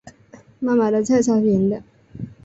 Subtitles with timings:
[0.57, 1.83] 妈妈的菜超咸的